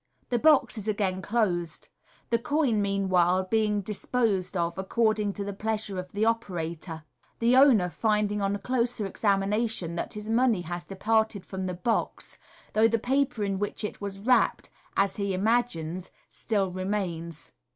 [0.29, 1.87] The box is again closed,
[2.31, 7.03] the coin, meanwhile, being disposed of according to the pleasure of the operator—
[7.39, 12.39] the owner finding on a closer examination that his money has departed from the box,
[12.73, 17.51] though the paper in which it was wrapped (as he imagines) still remains.